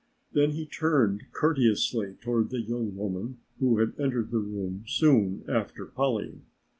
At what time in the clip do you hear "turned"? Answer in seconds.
0.65-1.31